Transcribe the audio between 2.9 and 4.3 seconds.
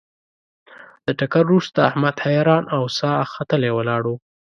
ساه ختلی ولاړ و.